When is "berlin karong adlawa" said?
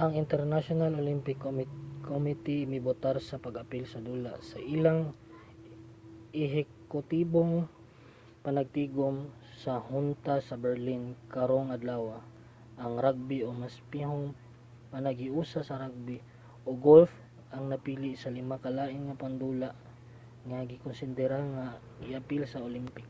10.64-12.16